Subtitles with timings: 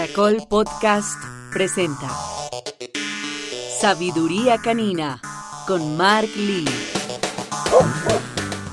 [0.00, 1.22] Caracol Podcast
[1.52, 2.08] presenta
[3.82, 5.20] Sabiduría Canina
[5.66, 6.64] con Mark Lee.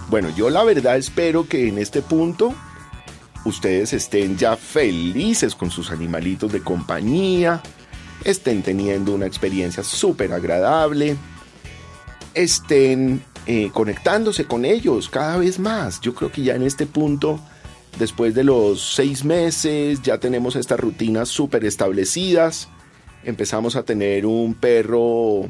[0.07, 2.53] Bueno, yo la verdad espero que en este punto
[3.43, 7.61] ustedes estén ya felices con sus animalitos de compañía,
[8.23, 11.17] estén teniendo una experiencia súper agradable,
[12.35, 15.99] estén eh, conectándose con ellos cada vez más.
[15.99, 17.41] Yo creo que ya en este punto,
[17.97, 22.69] después de los seis meses, ya tenemos estas rutinas súper establecidas.
[23.23, 25.49] Empezamos a tener un perro o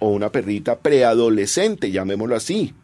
[0.00, 2.74] una perrita preadolescente, llamémoslo así.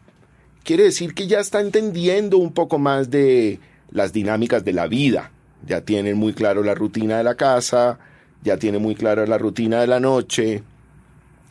[0.63, 3.59] Quiere decir que ya está entendiendo un poco más de
[3.89, 5.31] las dinámicas de la vida.
[5.65, 7.99] Ya tienen muy claro la rutina de la casa,
[8.43, 10.63] ya tienen muy clara la rutina de la noche,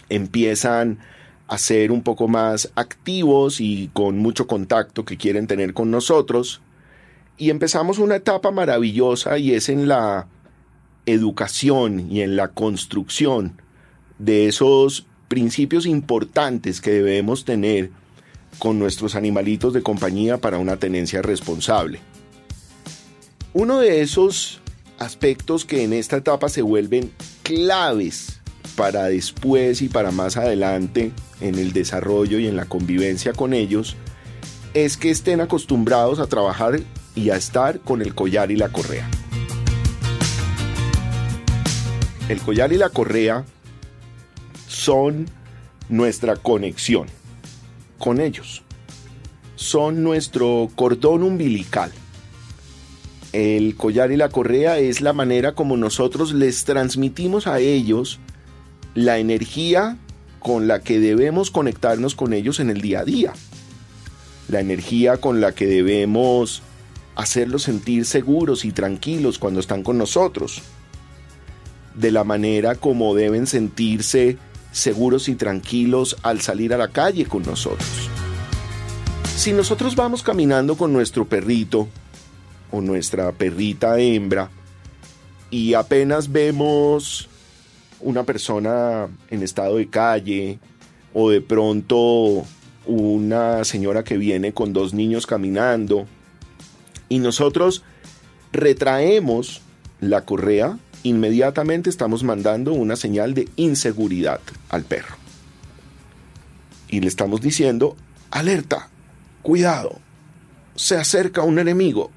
[0.09, 0.99] empiezan
[1.49, 6.61] a ser un poco más activos y con mucho contacto que quieren tener con nosotros.
[7.39, 10.27] Y empezamos una etapa maravillosa y es en la
[11.05, 13.61] educación y en la construcción
[14.19, 17.91] de esos principios importantes que debemos tener
[18.59, 22.01] con nuestros animalitos de compañía para una tenencia responsable.
[23.53, 24.61] Uno de esos
[24.99, 27.13] aspectos que en esta etapa se vuelven
[27.43, 28.41] claves
[28.77, 33.97] para después y para más adelante en el desarrollo y en la convivencia con ellos
[34.77, 36.81] es que estén acostumbrados a trabajar
[37.15, 39.09] y a estar con el collar y la correa.
[42.29, 43.47] El collar y la correa
[44.69, 45.31] son
[45.89, 47.07] nuestra conexión
[47.99, 48.65] con ellos.
[49.55, 51.91] Son nuestro cordón umbilical.
[53.33, 58.21] El collar y la correa es la manera como nosotros les transmitimos a ellos
[58.95, 59.97] la energía
[60.39, 63.33] con la que debemos conectarnos con ellos en el día a día.
[64.49, 66.63] La energía con la que debemos
[67.17, 70.63] hacerlos sentir seguros y tranquilos cuando están con nosotros.
[71.95, 74.37] De la manera como deben sentirse
[74.71, 78.11] seguros y tranquilos al salir a la calle con nosotros.
[79.37, 81.89] Si nosotros vamos caminando con nuestro perrito
[82.71, 84.51] o nuestra perrita hembra
[85.51, 87.29] y apenas vemos
[88.01, 90.59] una persona en estado de calle
[91.15, 92.45] o de pronto
[92.87, 96.07] una señora que viene con dos niños caminando
[97.09, 97.83] y nosotros
[98.53, 99.63] retraemos
[100.01, 105.17] la correa, inmediatamente estamos mandando una señal de inseguridad al perro.
[106.89, 107.97] Y le estamos diciendo,
[108.31, 108.89] alerta,
[109.43, 109.99] cuidado,
[110.75, 112.11] se acerca un enemigo.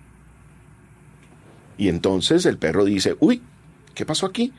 [1.78, 3.41] Y entonces el perro dice, uy,
[3.96, 4.53] ¿qué pasó aquí?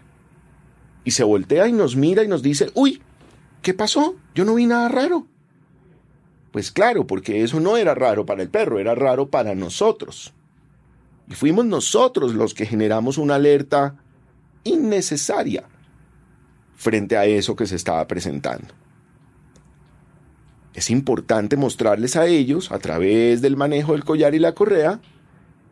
[1.04, 3.02] y se voltea y nos mira y nos dice, uy,
[3.62, 4.16] ¿qué pasó?
[4.34, 5.26] Yo no vi nada raro.
[6.52, 10.32] Pues claro, porque eso no era raro para el perro, era raro para nosotros.
[11.28, 13.96] Y fuimos nosotros los que generamos una alerta
[14.64, 15.64] innecesaria
[16.74, 18.74] frente a eso que se estaba presentando.
[20.74, 25.00] Es importante mostrarles a ellos, a través del manejo del collar y la correa,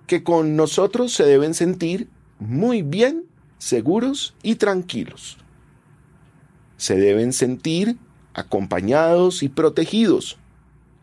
[0.06, 3.24] que con nosotros se deben sentir muy bien
[3.58, 5.38] seguros y tranquilos.
[6.76, 7.96] Se deben sentir
[8.34, 10.38] acompañados y protegidos.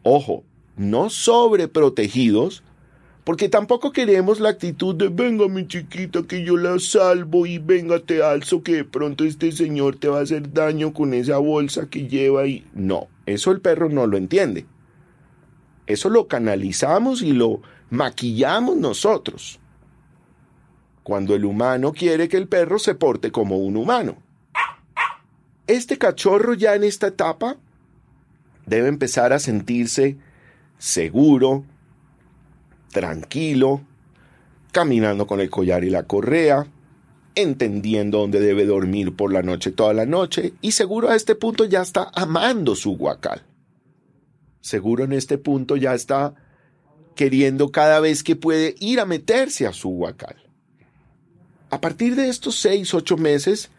[0.07, 0.43] Ojo,
[0.77, 2.61] no sobreprotegidos,
[3.23, 7.97] porque tampoco queremos la actitud de venga mi chiquita que yo la salvo y venga
[7.97, 11.89] te alzo que de pronto este señor te va a hacer daño con esa bolsa
[11.89, 14.67] que lleva y no, eso el perro no lo entiende.
[15.87, 19.59] Eso lo canalizamos y lo maquillamos nosotros
[21.01, 24.17] cuando el humano quiere que el perro se porte como un humano.
[25.65, 27.57] Este cachorro ya en esta etapa
[28.65, 30.17] debe empezar a sentirse
[30.77, 31.63] seguro,
[32.91, 33.81] tranquilo,
[34.71, 36.67] caminando con el collar y la correa,
[37.35, 41.65] entendiendo dónde debe dormir por la noche toda la noche y seguro a este punto
[41.65, 43.43] ya está amando su guacal.
[44.61, 46.33] Seguro en este punto ya está
[47.15, 50.35] queriendo cada vez que puede ir a meterse a su guacal.
[51.69, 53.69] A partir de estos seis, ocho meses,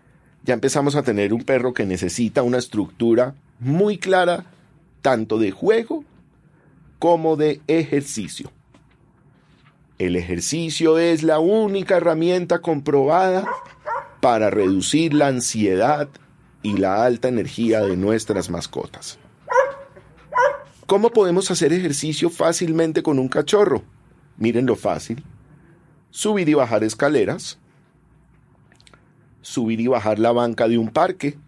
[0.43, 4.47] ya empezamos a tener un perro que necesita una estructura muy clara,
[5.03, 6.05] tanto de juego
[6.99, 8.51] como de ejercicio.
[9.99, 13.47] El ejercicio es la única herramienta comprobada
[14.21, 16.09] para reducir la ansiedad
[16.63, 19.19] y la alta energía de nuestras mascotas.
[20.87, 23.83] ¿Cómo podemos hacer ejercicio fácilmente con un cachorro?
[24.37, 25.25] Miren lo fácil.
[26.11, 27.59] Subir y bajar escaleras,
[29.43, 31.39] subir y bajar la banca de un parque,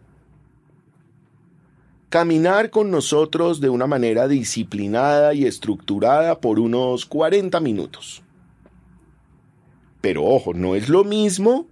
[2.08, 8.22] caminar con nosotros de una manera disciplinada y estructurada por unos 40 minutos.
[10.00, 11.66] Pero ojo, no es lo mismo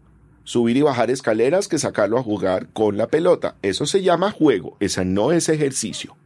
[0.44, 3.56] subir y bajar escaleras que sacarlo a jugar con la pelota.
[3.62, 6.16] Eso se llama juego, esa no es ejercicio.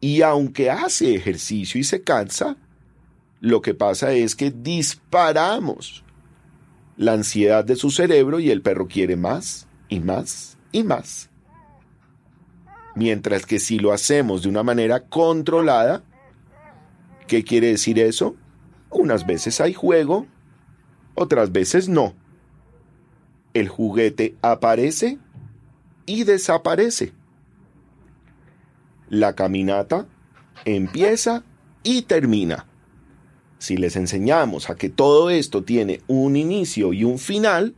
[0.00, 2.56] Y aunque hace ejercicio y se cansa,
[3.40, 6.04] lo que pasa es que disparamos
[6.96, 11.28] la ansiedad de su cerebro y el perro quiere más y más y más.
[12.98, 16.02] Mientras que si lo hacemos de una manera controlada,
[17.28, 18.34] ¿qué quiere decir eso?
[18.90, 20.26] Unas veces hay juego,
[21.14, 22.14] otras veces no.
[23.54, 25.18] El juguete aparece
[26.06, 27.12] y desaparece.
[29.08, 30.08] La caminata
[30.64, 31.44] empieza
[31.84, 32.66] y termina.
[33.60, 37.76] Si les enseñamos a que todo esto tiene un inicio y un final,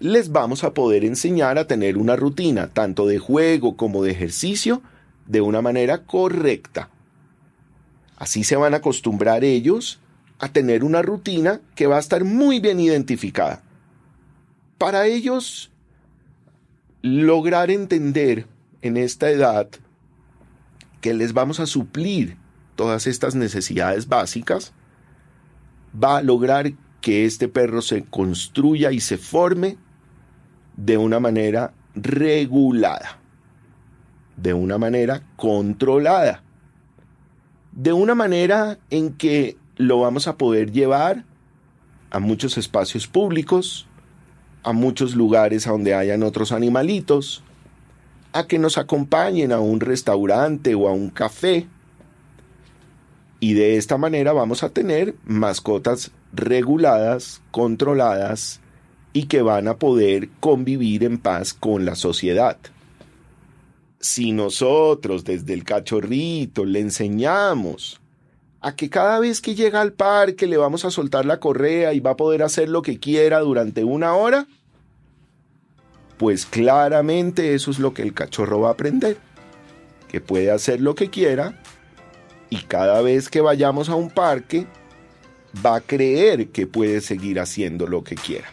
[0.00, 4.82] les vamos a poder enseñar a tener una rutina, tanto de juego como de ejercicio,
[5.26, 6.88] de una manera correcta.
[8.16, 10.00] Así se van a acostumbrar ellos
[10.38, 13.62] a tener una rutina que va a estar muy bien identificada.
[14.78, 15.70] Para ellos,
[17.02, 18.46] lograr entender
[18.80, 19.68] en esta edad
[21.02, 22.38] que les vamos a suplir
[22.74, 24.72] todas estas necesidades básicas,
[25.92, 29.76] va a lograr que este perro se construya y se forme
[30.84, 33.18] de una manera regulada,
[34.36, 36.42] de una manera controlada,
[37.72, 41.24] de una manera en que lo vamos a poder llevar
[42.10, 43.86] a muchos espacios públicos,
[44.62, 47.42] a muchos lugares a donde hayan otros animalitos,
[48.32, 51.66] a que nos acompañen a un restaurante o a un café.
[53.38, 58.60] Y de esta manera vamos a tener mascotas reguladas, controladas
[59.12, 62.56] y que van a poder convivir en paz con la sociedad.
[63.98, 68.00] Si nosotros desde el cachorrito le enseñamos
[68.60, 72.00] a que cada vez que llega al parque le vamos a soltar la correa y
[72.00, 74.46] va a poder hacer lo que quiera durante una hora,
[76.18, 79.16] pues claramente eso es lo que el cachorro va a aprender,
[80.08, 81.60] que puede hacer lo que quiera
[82.50, 84.66] y cada vez que vayamos a un parque
[85.64, 88.48] va a creer que puede seguir haciendo lo que quiera.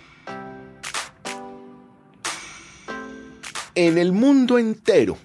[3.80, 5.20] En el mundo entero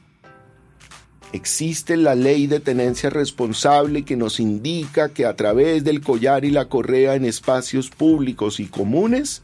[1.33, 6.51] existe la ley de tenencia responsable que nos indica que a través del collar y
[6.51, 9.43] la correa en espacios públicos y comunes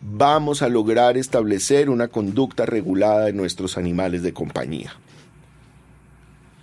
[0.00, 4.92] vamos a lograr establecer una conducta regulada de nuestros animales de compañía.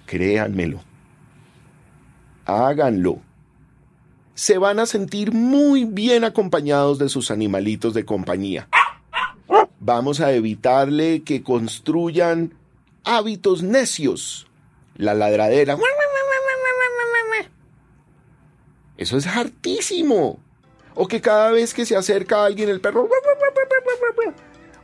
[0.06, 0.80] Créanmelo.
[2.45, 3.19] Háganlo.
[4.36, 8.69] Se van a sentir muy bien acompañados de sus animalitos de compañía.
[9.83, 12.54] Vamos a evitarle que construyan
[13.04, 14.45] hábitos necios.
[14.95, 15.75] La ladradera.
[18.95, 20.39] Eso es hartísimo.
[20.94, 23.10] O que cada vez que se acerca alguien el perro...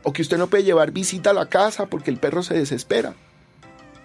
[0.02, 3.14] O que usted no puede llevar visita a la casa porque el perro se desespera.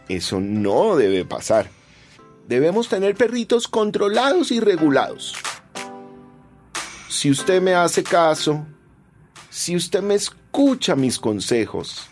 [0.08, 1.72] Eso no debe pasar.
[2.48, 5.34] Debemos tener perritos controlados y regulados.
[7.10, 8.68] Si usted me hace caso,
[9.54, 12.08] si usted me escucha mis consejos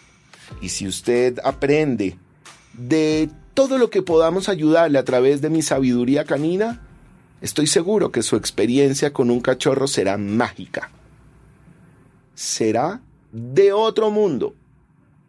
[0.61, 2.17] y si usted aprende
[2.73, 6.81] de todo lo que podamos ayudarle a través de mi sabiduría canina,
[7.41, 10.91] Estoy seguro que su experiencia con un cachorro será mágica.
[12.35, 13.01] Será
[13.31, 14.53] de otro mundo.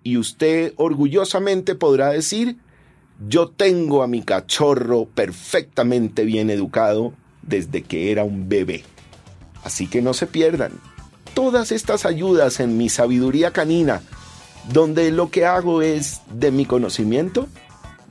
[0.03, 2.59] Y usted orgullosamente podrá decir,
[3.27, 8.85] yo tengo a mi cachorro perfectamente bien educado desde que era un bebé.
[9.65, 10.73] Así que no se pierdan
[11.35, 14.03] todas estas ayudas en mi sabiduría canina,
[14.73, 17.49] donde lo que hago es, de mi conocimiento,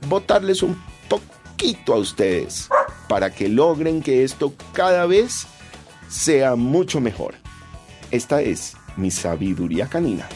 [0.08, 2.68] botarles un poquito a ustedes
[3.08, 5.46] para que logren que esto cada vez
[6.08, 7.34] sea mucho mejor.
[8.10, 10.28] Esta es mi sabiduría canina.